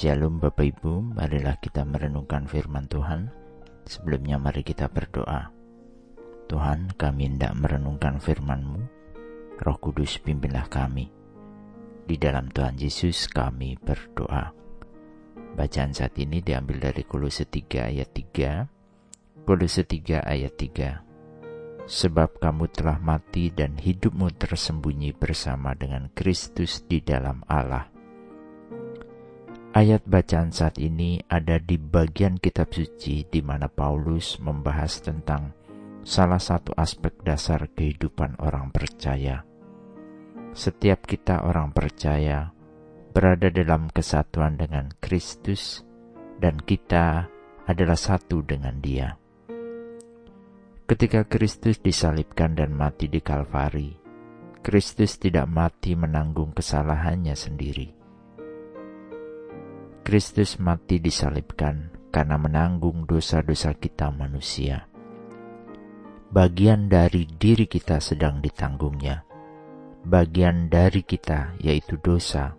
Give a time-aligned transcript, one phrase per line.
[0.00, 3.28] Shalom Bapak Ibu, marilah kita merenungkan firman Tuhan.
[3.84, 5.52] Sebelumnya mari kita berdoa.
[6.48, 8.80] Tuhan, kami hendak merenungkan firman-Mu.
[9.60, 11.12] Roh Kudus pimpinlah kami.
[12.08, 14.56] Di dalam Tuhan Yesus kami berdoa.
[15.52, 19.44] Bacaan saat ini diambil dari Kolose 3 ayat 3.
[19.44, 21.84] Kolose 3 ayat 3.
[21.84, 27.99] Sebab kamu telah mati dan hidupmu tersembunyi bersama dengan Kristus di dalam Allah
[29.80, 35.56] Ayat bacaan saat ini ada di bagian kitab suci di mana Paulus membahas tentang
[36.04, 39.40] salah satu aspek dasar kehidupan orang percaya.
[40.52, 42.52] Setiap kita orang percaya
[43.16, 45.80] berada dalam kesatuan dengan Kristus
[46.36, 47.32] dan kita
[47.64, 49.16] adalah satu dengan Dia.
[50.84, 53.96] Ketika Kristus disalibkan dan mati di Kalvari,
[54.60, 57.99] Kristus tidak mati menanggung kesalahannya sendiri
[60.10, 64.90] Kristus mati disalibkan karena menanggung dosa-dosa kita manusia.
[66.34, 69.22] Bagian dari diri kita sedang ditanggungnya.
[70.02, 72.58] Bagian dari kita, yaitu dosa,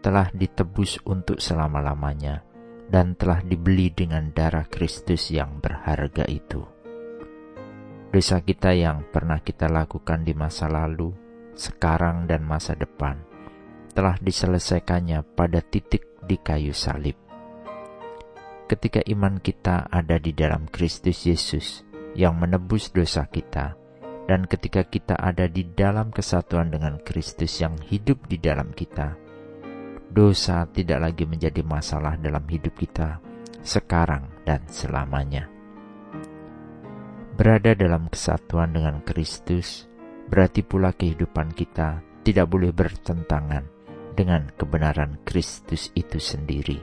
[0.00, 2.40] telah ditebus untuk selama-lamanya
[2.88, 6.64] dan telah dibeli dengan darah Kristus yang berharga itu.
[8.08, 11.12] Dosa kita yang pernah kita lakukan di masa lalu,
[11.52, 13.36] sekarang, dan masa depan
[13.96, 17.14] telah diselesaikannya pada titik di kayu salib.
[18.66, 21.86] Ketika iman kita ada di dalam Kristus Yesus
[22.18, 23.78] yang menebus dosa kita,
[24.26, 29.14] dan ketika kita ada di dalam kesatuan dengan Kristus yang hidup di dalam kita,
[30.10, 33.22] dosa tidak lagi menjadi masalah dalam hidup kita
[33.62, 35.46] sekarang dan selamanya.
[37.38, 39.86] Berada dalam kesatuan dengan Kristus
[40.26, 43.75] berarti pula kehidupan kita tidak boleh bertentangan
[44.16, 46.80] dengan kebenaran Kristus itu sendiri.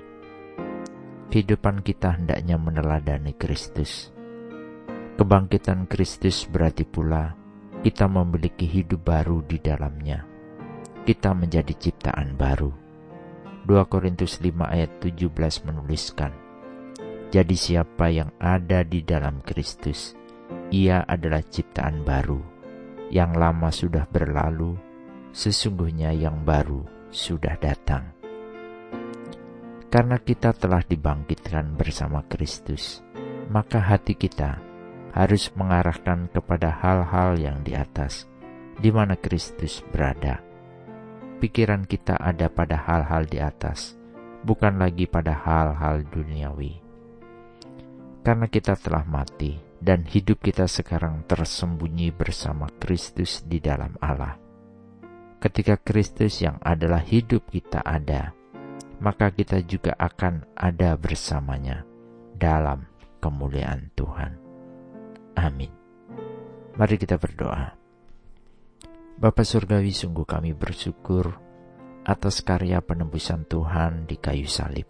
[1.33, 4.13] Kehidupan kita hendaknya meneladani Kristus.
[5.17, 7.33] Kebangkitan Kristus berarti pula
[7.81, 10.21] kita memiliki hidup baru di dalamnya.
[11.03, 12.69] Kita menjadi ciptaan baru.
[13.65, 16.31] 2 Korintus 5 ayat 17 menuliskan,
[17.33, 20.13] Jadi siapa yang ada di dalam Kristus,
[20.69, 22.39] ia adalah ciptaan baru.
[23.09, 24.77] Yang lama sudah berlalu,
[25.33, 28.11] sesungguhnya yang baru sudah datang.
[29.93, 33.05] Karena kita telah dibangkitkan bersama Kristus,
[33.53, 34.57] maka hati kita
[35.13, 38.25] harus mengarahkan kepada hal-hal yang di atas,
[38.81, 40.41] di mana Kristus berada.
[41.37, 43.93] Pikiran kita ada pada hal-hal di atas,
[44.41, 46.81] bukan lagi pada hal-hal duniawi.
[48.25, 54.42] Karena kita telah mati, dan hidup kita sekarang tersembunyi bersama Kristus di dalam Allah
[55.43, 58.31] ketika Kristus yang adalah hidup kita ada,
[59.03, 61.83] maka kita juga akan ada bersamanya
[62.39, 62.87] dalam
[63.19, 64.39] kemuliaan Tuhan.
[65.35, 65.67] Amin.
[66.79, 67.75] Mari kita berdoa.
[69.19, 71.35] Bapa Surgawi sungguh kami bersyukur
[72.07, 74.87] atas karya penebusan Tuhan di kayu salib,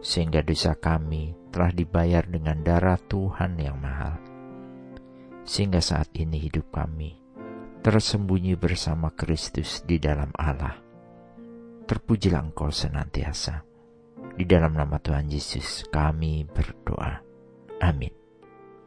[0.00, 4.16] sehingga dosa kami telah dibayar dengan darah Tuhan yang mahal.
[5.44, 7.27] Sehingga saat ini hidup kami
[7.88, 10.76] tersembunyi bersama Kristus di dalam Allah.
[11.88, 13.64] Terpujilah Engkau senantiasa.
[14.36, 17.24] Di dalam nama Tuhan Yesus kami berdoa.
[17.80, 18.12] Amin.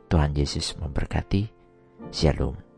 [0.06, 1.50] Tuhan Yesus memberkati.
[2.13, 2.71] Shalom.